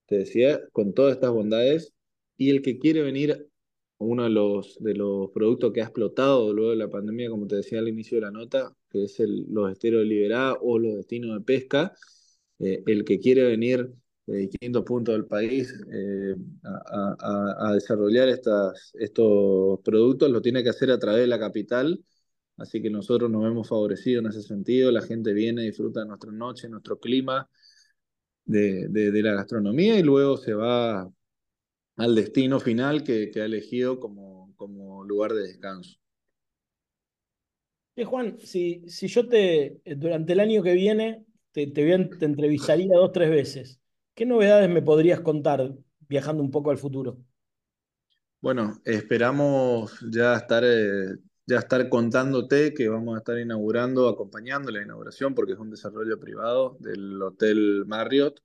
te 0.07 0.19
decía, 0.19 0.61
con 0.73 0.95
todas 0.95 1.15
estas 1.15 1.31
bondades 1.33 1.93
y 2.37 2.51
el 2.51 2.63
que 2.63 2.79
quiere 2.79 3.03
venir 3.03 3.49
uno 3.99 4.25
de 4.25 4.31
los, 4.31 4.79
de 4.81 4.95
los 4.95 5.31
productos 5.31 5.73
que 5.73 5.81
ha 5.81 5.85
explotado 5.85 6.53
luego 6.53 6.71
de 6.71 6.77
la 6.77 6.89
pandemia, 6.89 7.31
como 7.31 7.47
te 7.47 7.57
decía 7.57 7.79
al 7.79 7.89
inicio 7.89 8.17
de 8.19 8.23
la 8.23 8.31
nota, 8.31 8.75
que 8.93 9.05
es 9.05 9.19
el, 9.21 9.47
los 9.49 9.73
esteros 9.73 10.03
de 10.03 10.07
Liberá 10.07 10.55
o 10.61 10.79
los 10.79 10.97
destinos 10.97 11.39
de 11.39 11.45
pesca. 11.45 11.95
Eh, 12.59 12.83
el 12.87 13.05
que 13.05 13.19
quiere 13.19 13.45
venir 13.45 13.93
de 14.27 14.37
distintos 14.39 14.85
puntos 14.85 15.15
del 15.15 15.27
país 15.27 15.75
eh, 15.93 16.37
a, 16.65 17.73
desarrollar 17.75 18.29
estas, 18.29 18.93
estos 18.95 19.81
productos, 19.85 20.31
lo 20.31 20.43
tiene 20.43 20.63
que 20.63 20.71
hacer 20.71 20.91
a 20.91 20.99
través 20.99 21.23
de 21.23 21.27
la 21.27 21.39
capital. 21.41 22.05
Así 22.57 22.83
que 22.83 22.91
nosotros 22.91 23.31
nos 23.31 23.45
hemos 23.47 23.69
favorecido 23.69 24.21
en 24.21 24.27
ese 24.29 24.43
sentido. 24.43 24.93
La 24.93 25.03
gente 25.03 25.33
viene, 25.33 25.63
disfruta 25.63 26.01
de 26.01 26.07
nuestra 26.07 26.33
noche, 26.33 26.69
nuestro 26.69 27.01
clima, 27.01 27.49
de, 28.45 28.89
de, 28.89 29.23
la 29.23 29.35
gastronomía 29.35 29.99
y 29.99 30.03
luego 30.03 30.37
se 30.37 30.55
va 30.55 31.11
al 31.97 32.15
destino 32.15 32.61
final 32.61 33.05
que, 33.05 33.31
que 33.31 33.41
ha 33.41 33.45
elegido 33.47 34.01
como, 34.01 34.55
como 34.57 35.05
lugar 35.05 35.33
de 35.33 35.43
descanso. 35.43 36.02
Juan, 38.07 38.39
si, 38.41 38.89
si 38.89 39.07
yo 39.09 39.29
te, 39.29 39.81
durante 39.97 40.33
el 40.33 40.41
año 40.41 40.63
que 40.63 40.73
viene, 40.73 41.25
te, 41.53 41.67
te, 41.67 41.99
te 42.19 42.25
entrevistaría 42.25 42.97
dos, 42.97 43.13
tres 43.13 43.31
veces, 43.31 43.81
¿qué 44.15 44.25
novedades 44.27 44.69
me 44.71 44.83
podrías 44.83 45.21
contar 45.21 45.75
viajando 46.09 46.43
un 46.43 46.51
poco 46.51 46.71
al 46.71 46.79
futuro? 46.79 47.19
Bueno, 48.41 48.81
esperamos 48.85 49.99
ya 50.11 50.35
estar, 50.37 50.65
eh, 50.67 51.15
ya 51.47 51.59
estar 51.59 51.89
contándote 51.89 52.75
que 52.75 52.89
vamos 52.89 53.15
a 53.15 53.19
estar 53.19 53.39
inaugurando, 53.39 54.09
acompañando 54.09 54.71
la 54.73 54.83
inauguración, 54.83 55.35
porque 55.35 55.53
es 55.53 55.59
un 55.61 55.71
desarrollo 55.71 56.19
privado 56.19 56.77
del 56.81 57.23
Hotel 57.23 57.85
Marriott, 57.87 58.41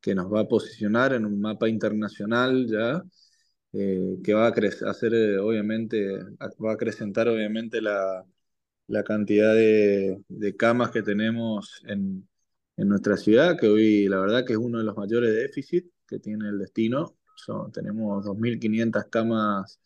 que 0.00 0.14
nos 0.14 0.32
va 0.32 0.40
a 0.40 0.48
posicionar 0.48 1.14
en 1.14 1.26
un 1.26 1.40
mapa 1.40 1.68
internacional 1.68 2.66
ya, 2.68 3.02
eh, 3.72 4.18
que 4.24 4.34
va 4.34 4.48
a 4.48 4.52
hacer, 4.90 5.14
eh, 5.14 5.38
obviamente, 5.38 6.16
va 6.64 6.72
a 6.72 6.74
acrecentar 6.74 7.28
obviamente 7.28 7.80
la, 7.82 8.24
la 8.90 9.04
cantidad 9.04 9.54
de, 9.54 10.20
camas 10.58 10.90
que 10.90 11.02
tenemos 11.02 11.82
en, 11.86 12.28
nuestra 12.76 13.16
ciudad, 13.18 13.58
que 13.58 13.68
hoy 13.68 14.08
la 14.08 14.18
verdad 14.18 14.44
que 14.44 14.54
es 14.54 14.58
uno 14.58 14.78
de 14.78 14.84
los 14.84 14.96
mayores 14.96 15.34
déficits 15.34 15.90
que 16.08 16.18
tiene 16.18 16.48
el 16.48 16.58
destino. 16.58 17.14
Tenemos 17.72 18.24
2.500 18.24 19.10
camas 19.10 19.78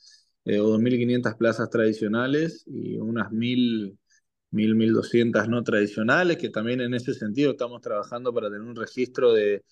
eh, 0.44 0.60
o 0.60 0.78
2.500 0.78 1.36
plazas 1.36 1.70
tradicionales 1.70 2.64
y 2.66 2.96
unas 2.96 3.30
1.000, 3.32 3.98
1.200 4.52 5.48
no 5.48 5.64
tradicionales, 5.64 6.36
que 6.36 6.50
también 6.50 6.80
en 6.80 6.94
ese 6.94 7.14
sentido 7.14 7.52
estamos 7.52 7.80
trabajando 7.82 8.32
para 8.32 8.48
tener 8.48 8.62
un 8.62 8.76
registro 8.76 9.32
de, 9.32 9.64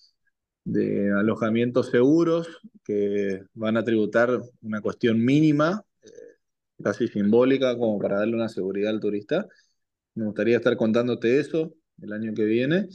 alojamientos 1.17 1.89
seguros 1.89 2.47
que 2.83 3.43
van 3.53 3.77
a 3.77 3.83
tributar 3.83 4.41
una 4.61 4.81
cuestión 4.81 5.23
mínima, 5.23 5.83
casi 6.83 7.07
simbólica, 7.07 7.77
como 7.77 7.99
para 7.99 8.19
darle 8.19 8.35
una 8.35 8.49
seguridad 8.49 8.91
al 8.91 8.99
turista. 8.99 9.47
Me 10.15 10.25
gustaría 10.25 10.57
estar 10.57 10.77
contándote 10.77 11.39
eso 11.39 11.73
el 12.01 12.13
año 12.13 12.33
que 12.33 12.45
viene 12.45 12.87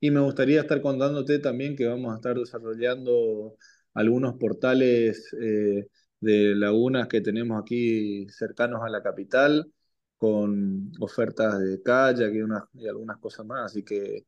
y 0.00 0.10
me 0.10 0.20
gustaría 0.20 0.60
estar 0.62 0.82
contándote 0.82 1.38
también 1.38 1.76
que 1.76 1.86
vamos 1.86 2.12
a 2.12 2.16
estar 2.16 2.36
desarrollando 2.36 3.56
algunos 3.94 4.34
portales 4.38 5.32
eh, 5.40 5.86
de 6.20 6.54
lagunas 6.56 7.08
que 7.08 7.20
tenemos 7.20 7.60
aquí 7.62 8.26
cercanos 8.30 8.80
a 8.82 8.88
la 8.90 9.02
capital, 9.02 9.70
con 10.16 10.92
ofertas 11.00 11.60
de 11.60 11.82
kayak 11.82 12.32
y, 12.34 12.42
unas, 12.42 12.64
y 12.74 12.88
algunas 12.88 13.18
cosas 13.18 13.46
más. 13.46 13.72
Así 13.72 13.82
que, 13.84 14.24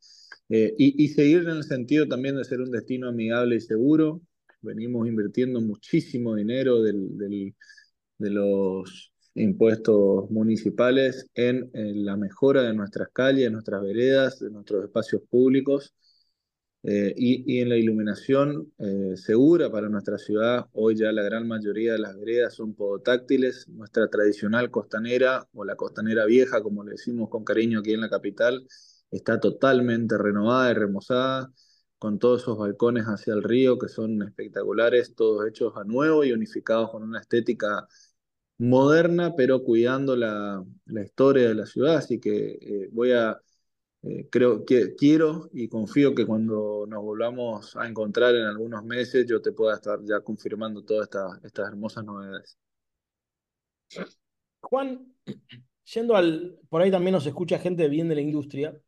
eh, 0.49 0.75
y, 0.79 1.09
seguir 1.09 1.43
en 1.43 1.51
el 1.51 1.65
sentido 1.65 2.07
también 2.09 2.37
de 2.37 2.45
ser 2.45 2.61
un 2.61 2.71
destino 2.71 3.09
amigable 3.09 3.57
y 3.57 3.61
seguro. 3.61 4.23
Venimos 4.61 5.07
invirtiendo 5.09 5.61
muchísimo 5.61 6.35
dinero 6.35 6.83
del, 6.83 7.17
del, 7.19 7.55
de 8.19 8.31
los 8.31 9.13
impuestos 9.35 10.31
municipales 10.31 11.27
en, 11.35 11.71
en, 11.75 12.05
la 12.05 12.17
mejora 12.17 12.63
de 12.63 12.75
nuestras 12.75 13.09
calles, 13.13 13.45
de 13.45 13.51
nuestras 13.51 13.83
veredas, 13.83 14.39
de 14.41 14.51
nuestros 14.51 14.85
espacios 14.85 15.23
públicos. 15.29 15.95
Eh, 16.87 17.15
y, 17.17 17.61
en 17.61 17.71
la 17.71 17.77
iluminación 17.79 18.71
eh, 18.79 19.17
segura 19.17 19.71
para 19.71 19.89
nuestra 19.89 20.19
ciudad, 20.19 20.67
hoy 20.73 20.97
ya 20.97 21.13
la 21.13 21.23
gran 21.23 21.49
mayoría 21.49 21.93
de 21.93 21.99
las 21.99 22.15
veredas 22.15 22.55
son 22.55 22.75
podotáctiles. 22.75 23.67
Nuestra 23.69 24.09
tradicional 24.09 24.71
costanera 24.71 25.49
o 25.55 25.65
la 25.65 25.77
costanera 25.77 26.27
vieja, 26.27 26.63
como 26.63 26.85
le 26.85 26.93
decimos 26.93 27.31
con 27.31 27.43
cariño 27.43 27.81
aquí 27.81 27.95
en 27.95 28.03
la 28.03 28.11
capital, 28.11 28.67
está 29.11 29.41
totalmente 29.41 30.19
renovada 30.19 30.71
y 30.73 30.75
remozada, 30.75 31.51
con 31.99 32.19
todos 32.19 32.43
esos 32.43 32.59
balcones 32.59 33.05
hacia 33.07 33.33
el 33.33 33.43
río 33.43 33.79
que 33.79 33.89
son 33.89 34.23
espectaculares, 34.23 35.15
todos 35.15 35.47
hechos 35.49 35.73
a 35.77 35.85
nuevo 35.85 36.23
y 36.23 36.33
unificados 36.33 36.91
con 36.91 37.03
una 37.03 37.21
estética 37.21 37.87
moderna, 38.59 39.35
pero 39.37 39.63
cuidando 39.65 40.17
la, 40.17 40.65
la 40.87 41.03
historia 41.03 41.49
de 41.49 41.55
la 41.55 41.67
ciudad. 41.67 41.97
Así 41.97 42.21
que 42.21 42.59
eh, 42.61 42.89
voy 42.93 43.13
a 43.13 43.41
eh, 44.07 44.29
creo 44.31 44.67
que 44.67 44.95
quiero 44.97 45.49
y 45.55 45.67
confío 45.67 46.15
que 46.15 46.27
cuando 46.27 46.85
nos 46.87 47.03
volvamos 47.03 47.75
a 47.75 47.89
encontrar 47.89 48.35
en 48.35 48.45
algunos 48.45 48.85
meses 48.85 49.25
yo 49.27 49.41
te 49.41 49.53
pueda 49.53 49.77
estar 49.77 49.99
ya 50.05 50.21
confirmando 50.21 50.85
todas 50.85 51.09
estas 51.43 51.69
hermosas 51.69 52.05
novedades. 52.05 52.59
Juan, 54.61 55.15
yendo 55.95 56.17
al, 56.17 56.59
por 56.69 56.83
ahí 56.83 56.91
también 56.91 57.13
nos 57.13 57.27
escucha 57.27 57.59
gente 57.59 57.89
bien 57.89 58.11
de 58.11 58.15
la 58.17 58.21
industria. 58.21 58.79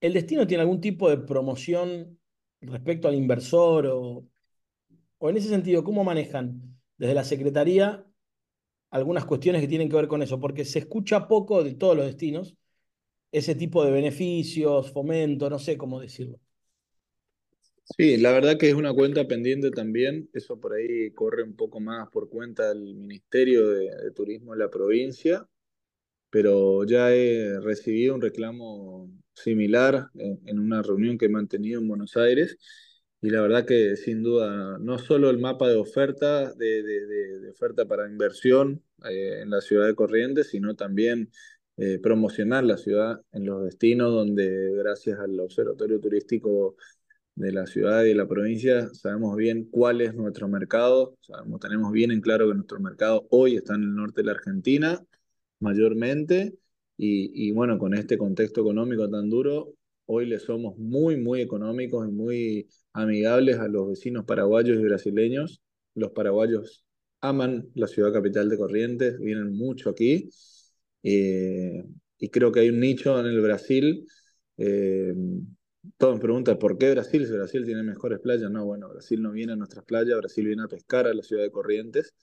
¿El 0.00 0.12
destino 0.12 0.46
tiene 0.46 0.62
algún 0.62 0.82
tipo 0.82 1.08
de 1.08 1.16
promoción 1.16 2.18
respecto 2.60 3.08
al 3.08 3.14
inversor 3.14 3.86
o, 3.86 4.26
o 5.16 5.30
en 5.30 5.36
ese 5.38 5.48
sentido, 5.48 5.82
cómo 5.82 6.04
manejan 6.04 6.78
desde 6.98 7.14
la 7.14 7.24
Secretaría 7.24 8.04
algunas 8.90 9.24
cuestiones 9.24 9.60
que 9.62 9.68
tienen 9.68 9.88
que 9.88 9.96
ver 9.96 10.08
con 10.08 10.22
eso? 10.22 10.40
Porque 10.40 10.64
se 10.64 10.80
escucha 10.80 11.28
poco 11.28 11.62
de 11.64 11.74
todos 11.74 11.96
los 11.96 12.06
destinos 12.06 12.56
ese 13.32 13.54
tipo 13.54 13.84
de 13.84 13.90
beneficios, 13.90 14.90
fomento, 14.92 15.50
no 15.50 15.58
sé 15.58 15.76
cómo 15.76 16.00
decirlo. 16.00 16.38
Sí, 17.96 18.18
la 18.18 18.32
verdad 18.32 18.58
que 18.58 18.68
es 18.68 18.74
una 18.74 18.92
cuenta 18.92 19.26
pendiente 19.26 19.70
también, 19.70 20.28
eso 20.34 20.60
por 20.60 20.74
ahí 20.74 21.10
corre 21.12 21.42
un 21.42 21.56
poco 21.56 21.80
más 21.80 22.08
por 22.10 22.28
cuenta 22.28 22.68
del 22.68 22.94
Ministerio 22.94 23.70
de, 23.70 24.10
Turismo 24.14 24.52
de 24.52 24.58
la 24.58 24.70
provincia, 24.70 25.48
pero 26.30 26.84
ya 26.84 27.14
he 27.14 27.60
recibido 27.60 28.14
un 28.14 28.20
reclamo 28.20 29.10
similar 29.34 30.08
en, 30.14 30.58
una 30.58 30.82
reunión 30.82 31.16
que 31.16 31.26
he 31.26 31.30
mantenido 31.30 31.80
en 31.80 31.88
Buenos 31.88 32.16
Aires 32.16 32.58
y 33.20 33.30
la 33.30 33.40
verdad 33.42 33.66
que 33.66 33.96
sin 33.96 34.22
duda 34.22 34.78
no 34.78 34.98
solo 34.98 35.30
el 35.30 35.38
mapa 35.38 35.68
de 35.68 35.76
oferta, 35.76 36.52
de, 36.54 36.82
de 36.82 37.50
oferta 37.50 37.86
para 37.86 38.08
inversión 38.08 38.82
eh, 39.08 39.40
en 39.42 39.50
la 39.50 39.60
ciudad 39.60 39.86
de 39.86 39.94
Corrientes, 39.94 40.50
sino 40.50 40.74
también 40.76 41.30
eh, 41.76 41.98
promocionar 42.00 42.64
la 42.64 42.76
ciudad 42.76 43.20
en 43.32 43.46
los 43.46 43.64
destinos 43.64 44.12
donde 44.12 44.72
gracias 44.76 45.18
al 45.20 45.38
Observatorio 45.40 46.00
Turístico 46.00 46.76
de 47.34 47.52
la 47.52 47.66
ciudad 47.66 48.04
y 48.04 48.08
de 48.08 48.14
la 48.16 48.26
provincia 48.26 48.88
sabemos 48.94 49.36
bien 49.36 49.68
cuál 49.70 50.00
es 50.00 50.14
nuestro 50.14 50.48
mercado, 50.48 51.16
sabemos, 51.20 51.60
tenemos 51.60 51.92
bien 51.92 52.10
en 52.10 52.20
claro 52.20 52.48
que 52.48 52.54
nuestro 52.54 52.80
mercado 52.80 53.26
hoy 53.30 53.56
está 53.56 53.74
en 53.74 53.82
el 53.82 53.94
norte 53.94 54.22
de 54.22 54.26
la 54.26 54.32
Argentina 54.32 55.00
mayormente 55.60 56.54
y, 56.96 57.48
y 57.48 57.52
bueno, 57.52 57.78
con 57.78 57.94
este 57.94 58.18
contexto 58.18 58.60
económico 58.60 59.08
tan 59.08 59.30
duro, 59.30 59.74
hoy 60.08 60.26
le 60.26 60.38
somos 60.38 60.78
muy, 60.78 61.16
muy 61.16 61.42
económicos 61.42 62.08
y 62.08 62.10
muy 62.10 62.68
amigables 62.94 63.58
a 63.58 63.68
los 63.68 63.88
vecinos 63.90 64.24
paraguayos 64.24 64.78
y 64.78 64.82
brasileños. 64.82 65.62
Los 65.94 66.12
paraguayos 66.12 66.84
aman 67.20 67.68
la 67.74 67.86
ciudad 67.86 68.12
capital 68.12 68.48
de 68.48 68.56
Corrientes, 68.56 69.18
vienen 69.18 69.52
mucho 69.52 69.90
aquí 69.90 70.30
eh, 71.02 71.84
y 72.18 72.28
creo 72.30 72.50
que 72.52 72.60
hay 72.60 72.70
un 72.70 72.80
nicho 72.80 73.20
en 73.20 73.26
el 73.26 73.40
Brasil. 73.42 74.06
Eh, 74.56 75.14
todos 75.98 76.14
me 76.14 76.20
preguntan, 76.20 76.58
¿por 76.58 76.78
qué 76.78 76.90
Brasil? 76.92 77.26
Si 77.26 77.32
Brasil 77.32 77.64
tiene 77.66 77.82
mejores 77.82 78.18
playas. 78.20 78.50
No, 78.50 78.64
bueno, 78.64 78.88
Brasil 78.88 79.20
no 79.22 79.32
viene 79.32 79.52
a 79.52 79.56
nuestras 79.56 79.84
playas, 79.84 80.16
Brasil 80.18 80.46
viene 80.46 80.62
a 80.62 80.68
pescar 80.68 81.06
a 81.06 81.14
la 81.14 81.22
ciudad 81.22 81.42
de 81.42 81.50
Corrientes. 81.50 82.14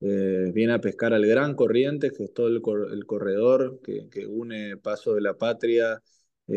Eh, 0.00 0.52
viene 0.54 0.74
a 0.74 0.80
pescar 0.80 1.12
al 1.12 1.26
Gran 1.26 1.54
Corrientes, 1.56 2.12
que 2.12 2.24
es 2.24 2.32
todo 2.32 2.48
el, 2.48 2.60
corredor 3.06 3.80
que, 3.82 4.08
que, 4.10 4.26
une 4.26 4.76
Paso 4.76 5.14
de 5.14 5.22
la 5.22 5.34
Patria, 5.34 6.02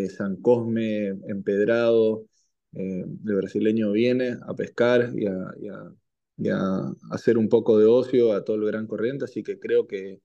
San 0.10 0.38
Cosme, 0.38 1.08
Empedrado. 1.28 2.26
el 2.74 3.06
brasileño 3.22 3.92
viene 3.92 4.38
a 4.46 4.54
pescar 4.54 5.12
y 5.16 5.26
a, 5.28 6.94
hacer 7.12 7.38
un 7.38 7.50
poco 7.50 7.78
de 7.80 7.86
ocio 7.86 8.34
a 8.34 8.44
todo 8.44 8.58
el 8.58 8.66
Gran 8.66 8.88
Corriente, 8.88 9.26
así 9.26 9.44
que 9.44 9.60
creo 9.60 9.88
que 9.88 10.22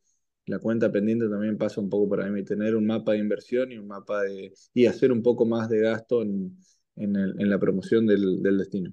la 0.47 0.59
cuenta 0.59 0.93
pendiente 0.93 1.29
también 1.29 1.57
pasa 1.57 1.81
un 1.81 1.89
poco 1.89 2.09
para 2.09 2.29
mí, 2.29 2.45
tener 2.45 2.77
un 2.77 2.87
mapa 2.87 3.13
de 3.13 3.19
inversión 3.19 3.73
y 3.73 3.79
un 3.79 3.87
mapa 3.87 4.23
de 4.23 4.53
y 4.75 4.87
hacer 4.87 5.11
un 5.11 5.23
poco 5.23 5.47
más 5.47 5.69
de 5.69 5.81
gasto 5.81 6.23
en, 6.23 6.57
en, 6.97 7.51
la 7.51 7.59
promoción 7.59 8.07
del, 8.07 8.43
del, 8.43 8.59
destino. 8.59 8.93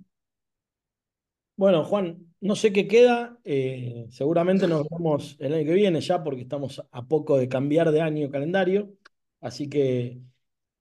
Bueno, 1.55 1.83
Juan, 1.83 2.25
no 2.39 2.55
sé 2.55 2.71
qué 2.71 2.87
queda, 2.87 3.37
eh, 3.43 4.07
seguramente 4.09 4.67
nos 4.67 4.87
vemos 4.89 5.35
el 5.39 5.53
año 5.53 5.65
que 5.65 5.73
viene 5.73 6.01
ya 6.01 6.23
porque 6.23 6.41
estamos 6.41 6.81
a 6.89 7.07
poco 7.07 7.37
de 7.37 7.49
cambiar 7.49 7.91
de 7.91 8.01
año 8.01 8.31
calendario, 8.31 8.93
así 9.41 9.69
que 9.69 10.21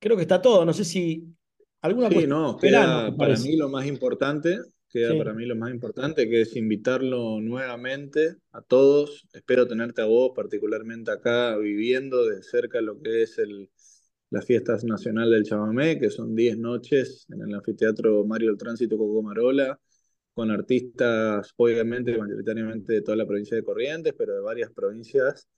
creo 0.01 0.17
que 0.17 0.23
está 0.23 0.43
todo, 0.43 0.65
no 0.65 0.73
sé 0.73 0.85
si 0.85 1.25
alguna 1.83 2.09
sí, 2.11 2.27
no, 2.27 2.57
queda 2.57 3.15
para 3.17 3.37
mí 3.37 3.57
lo 3.57 3.69
más 3.69 3.87
importante 3.87 4.59
queda 4.91 5.17
para 5.17 5.33
mí 5.33 5.47
lo 5.47 5.57
más 5.57 5.71
importante, 5.71 6.29
que 6.29 6.43
es 6.43 6.57
invitarlo 6.57 7.41
nuevamente 7.41 8.37
a 8.53 8.61
todos. 8.61 9.27
Espero 9.33 9.67
tenerte 9.67 10.03
a 10.03 10.07
vos, 10.07 10.33
particularmente 10.35 11.13
acá, 11.13 11.57
viviendo 11.57 12.27
de 12.27 12.43
cerca 12.43 12.81
lo 12.81 13.01
que 13.01 13.23
es 13.23 13.39
el, 13.39 13.71
las 14.31 14.45
fiestas 14.45 14.85
nacionales 14.85 15.33
del 15.33 15.45
chamamé, 15.45 15.99
que 15.99 16.11
son 16.11 16.35
10 16.35 16.59
noches 16.59 17.27
en 17.31 17.43
el 17.43 17.55
anfiteatro 17.55 18.25
Mario 18.25 18.49
del 18.49 18.59
Tránsito 18.59 18.99
Cocomarola, 18.99 19.79
con 20.35 20.51
artistas, 20.51 21.53
obviamente, 21.57 22.19
mayoritariamente 22.19 22.95
de 22.95 23.03
toda 23.03 23.17
la 23.17 23.27
provincia 23.27 23.57
de 23.57 23.65
Corrientes, 23.65 24.15
pero 24.19 24.35
de 24.35 24.41
varias 24.41 24.73
provincias 24.73 25.49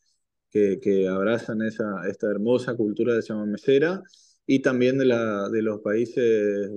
que, 0.50 0.78
que 0.80 1.08
abrazan 1.08 1.62
esa, 1.62 2.06
esta 2.08 2.30
hermosa 2.30 2.74
cultura 2.76 3.14
de 3.14 3.22
chamamecera, 3.22 4.02
y 4.46 4.60
también 4.60 4.98
de, 4.98 5.06
la, 5.06 5.48
de 5.48 5.62
los 5.62 5.80
países 5.80 6.70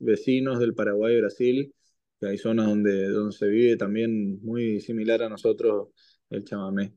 vecinos 0.00 0.58
del 0.58 0.74
Paraguay 0.74 1.16
y 1.16 1.20
Brasil, 1.20 1.74
que 2.20 2.26
hay 2.28 2.38
zonas 2.38 2.66
donde, 2.66 3.08
donde 3.08 3.36
se 3.36 3.48
vive 3.48 3.76
también 3.76 4.40
muy 4.42 4.80
similar 4.80 5.22
a 5.22 5.28
nosotros 5.28 5.88
el 6.30 6.44
chamamé. 6.44 6.94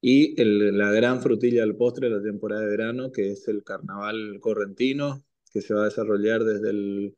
Y 0.00 0.40
el, 0.40 0.76
la 0.76 0.90
gran 0.92 1.22
frutilla 1.22 1.62
del 1.62 1.76
postre 1.76 2.08
de 2.08 2.16
la 2.16 2.22
temporada 2.22 2.62
de 2.62 2.70
verano, 2.70 3.12
que 3.12 3.32
es 3.32 3.46
el 3.48 3.62
carnaval 3.64 4.38
correntino, 4.40 5.22
que 5.52 5.60
se 5.62 5.74
va 5.74 5.82
a 5.82 5.84
desarrollar 5.86 6.42
desde 6.44 6.70
el 6.70 7.16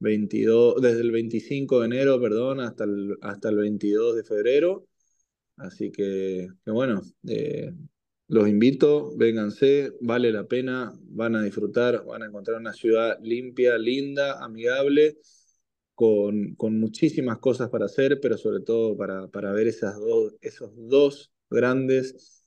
22, 0.00 0.80
desde 0.82 1.00
el 1.00 1.12
25 1.12 1.80
de 1.80 1.86
enero, 1.86 2.20
perdón, 2.20 2.60
hasta 2.60 2.84
el, 2.84 3.16
hasta 3.22 3.48
el 3.48 3.56
22 3.56 4.16
de 4.16 4.24
febrero. 4.24 4.86
Así 5.56 5.90
que, 5.90 6.48
que 6.64 6.70
bueno, 6.70 7.02
eh, 7.28 7.72
los 8.28 8.48
invito, 8.48 9.16
vénganse, 9.16 9.92
vale 10.00 10.32
la 10.32 10.44
pena, 10.46 10.92
van 11.02 11.36
a 11.36 11.42
disfrutar, 11.42 12.04
van 12.04 12.22
a 12.22 12.26
encontrar 12.26 12.58
una 12.58 12.72
ciudad 12.72 13.18
limpia, 13.22 13.78
linda, 13.78 14.44
amigable, 14.44 15.18
con, 15.94 16.54
con 16.56 16.78
muchísimas 16.78 17.38
cosas 17.38 17.70
para 17.70 17.86
hacer, 17.86 18.20
pero 18.20 18.36
sobre 18.36 18.62
todo 18.62 18.96
para, 18.96 19.28
para 19.28 19.52
ver 19.52 19.68
esas 19.68 19.98
dos, 19.98 20.34
esos 20.40 20.70
dos 20.76 21.32
grandes 21.50 22.44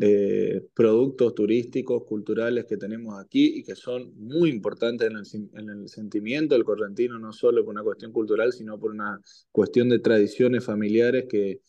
eh, 0.00 0.62
productos 0.74 1.34
turísticos, 1.34 2.04
culturales 2.04 2.66
que 2.66 2.76
tenemos 2.76 3.18
aquí 3.18 3.58
y 3.58 3.64
que 3.64 3.74
son 3.74 4.12
muy 4.16 4.50
importantes 4.50 5.10
en 5.10 5.16
el, 5.16 5.60
en 5.60 5.80
el, 5.80 5.88
sentimiento 5.88 6.54
del 6.54 6.64
correntino, 6.64 7.18
no 7.18 7.32
solo 7.32 7.64
por 7.64 7.72
una 7.72 7.82
cuestión 7.82 8.12
cultural, 8.12 8.52
sino 8.52 8.78
por 8.78 8.90
una 8.90 9.20
cuestión 9.50 9.88
de 9.88 9.98
tradiciones 9.98 10.64
familiares 10.64 11.26
que, 11.28 11.60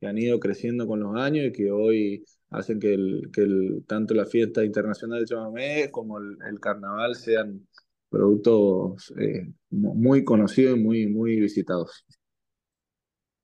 que 0.00 0.06
han 0.06 0.18
ido 0.18 0.38
creciendo 0.40 0.86
con 0.86 1.00
los 1.00 1.16
años 1.16 1.46
y 1.46 1.52
que 1.52 1.70
hoy 1.72 2.24
hacen 2.56 2.80
que, 2.80 2.94
el, 2.94 3.30
que 3.32 3.42
el, 3.42 3.84
tanto 3.86 4.14
la 4.14 4.26
fiesta 4.26 4.64
internacional 4.64 5.20
de 5.20 5.26
chamamé 5.26 5.90
como 5.90 6.18
el, 6.18 6.38
el 6.48 6.60
carnaval 6.60 7.14
sean 7.14 7.66
productos 8.14 9.12
eh, 9.18 9.52
muy 9.70 10.24
conocidos 10.24 10.78
y 10.78 10.80
muy, 10.80 11.06
muy 11.06 11.40
visitados. 11.40 12.04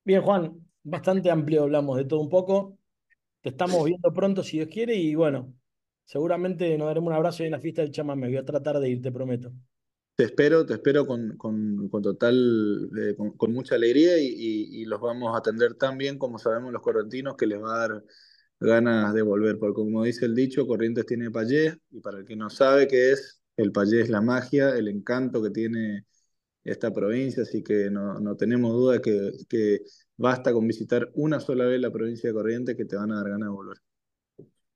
Bien, 0.05 0.21
Juan, 0.21 0.65
bastante 0.81 1.29
amplio 1.29 1.63
hablamos 1.63 1.97
de 1.97 2.05
todo 2.05 2.21
un 2.21 2.29
poco. 2.29 2.77
Te 3.41 3.49
estamos 3.49 3.83
viendo 3.83 4.13
pronto, 4.13 4.43
si 4.43 4.57
Dios 4.57 4.69
quiere, 4.71 4.95
y 4.95 5.13
bueno, 5.15 5.53
seguramente 6.05 6.77
nos 6.77 6.87
daremos 6.87 7.09
un 7.09 7.15
abrazo 7.15 7.43
en 7.43 7.51
la 7.51 7.59
fiesta 7.59 7.81
del 7.81 7.91
chamamé. 7.91 8.27
Voy 8.27 8.37
a 8.37 8.45
tratar 8.45 8.79
de 8.79 8.89
ir, 8.89 9.01
te 9.01 9.11
prometo. 9.11 9.51
Te 10.15 10.25
espero, 10.25 10.65
te 10.65 10.73
espero 10.73 11.05
con, 11.05 11.35
con, 11.37 11.89
con 11.89 12.01
total, 12.01 12.89
eh, 12.97 13.15
con, 13.15 13.31
con, 13.31 13.53
mucha 13.53 13.75
alegría 13.75 14.19
y, 14.19 14.27
y, 14.27 14.81
y, 14.81 14.85
los 14.85 15.01
vamos 15.01 15.33
a 15.33 15.39
atender 15.39 15.73
tan 15.75 15.97
bien 15.97 16.17
como 16.17 16.37
sabemos 16.37 16.71
los 16.71 16.81
correntinos 16.81 17.35
que 17.35 17.47
les 17.47 17.61
va 17.61 17.75
a 17.75 17.87
dar 17.87 18.03
ganas 18.61 19.13
de 19.13 19.21
volver, 19.21 19.57
porque 19.57 19.81
como 19.81 20.03
dice 20.03 20.25
el 20.25 20.35
dicho, 20.35 20.67
Corrientes 20.67 21.05
tiene 21.05 21.31
payés 21.31 21.77
y 21.89 21.99
para 21.99 22.19
el 22.19 22.25
que 22.25 22.35
no 22.35 22.49
sabe 22.49 22.87
qué 22.87 23.11
es, 23.11 23.41
el 23.57 23.71
payés 23.71 24.03
es 24.03 24.09
la 24.09 24.21
magia, 24.21 24.69
el 24.77 24.87
encanto 24.87 25.41
que 25.41 25.49
tiene 25.49 26.05
esta 26.63 26.93
provincia, 26.93 27.43
así 27.43 27.63
que 27.63 27.89
no, 27.89 28.19
no 28.19 28.35
tenemos 28.35 28.71
duda 28.73 29.01
que, 29.01 29.31
que, 29.49 29.81
basta 30.15 30.53
con 30.53 30.67
visitar 30.67 31.09
una 31.15 31.39
sola 31.39 31.65
vez 31.65 31.81
la 31.81 31.91
provincia 31.91 32.29
de 32.29 32.35
Corrientes 32.35 32.77
que 32.77 32.85
te 32.85 32.95
van 32.95 33.11
a 33.11 33.15
dar 33.15 33.29
ganas 33.29 33.49
de 33.49 33.55
volver. 33.55 33.77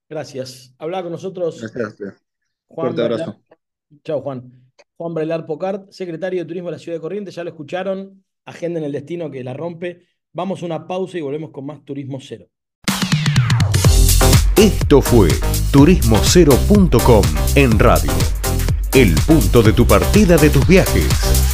Gracias. 0.09 0.73
Habla 0.79 1.03
con 1.03 1.11
nosotros. 1.11 1.61
Gracias. 1.71 2.25
Juan 2.65 2.87
Fuerte 2.87 3.01
abrazo. 3.03 3.39
Chao, 4.03 4.21
Juan. 4.21 4.71
Juan 4.97 5.13
Brelar 5.13 5.45
Pocart, 5.45 5.91
secretario 5.91 6.39
de 6.39 6.45
Turismo 6.45 6.69
de 6.69 6.73
la 6.73 6.79
Ciudad 6.79 6.97
de 6.97 7.01
Corrientes, 7.01 7.35
ya 7.35 7.43
lo 7.43 7.51
escucharon. 7.51 8.23
Agenda 8.45 8.79
en 8.79 8.85
el 8.85 8.91
destino 8.91 9.29
que 9.29 9.43
la 9.43 9.53
rompe. 9.53 10.07
Vamos 10.31 10.63
a 10.63 10.65
una 10.65 10.87
pausa 10.87 11.17
y 11.17 11.21
volvemos 11.21 11.51
con 11.51 11.65
más 11.65 11.85
Turismo 11.85 12.19
Cero. 12.19 12.47
Esto 14.65 14.99
fue 14.99 15.29
turismocero.com 15.69 17.21
en 17.53 17.77
radio. 17.77 18.11
El 18.95 19.13
punto 19.13 19.61
de 19.61 19.73
tu 19.73 19.85
partida 19.85 20.37
de 20.37 20.49
tus 20.49 20.65
viajes. 20.65 21.44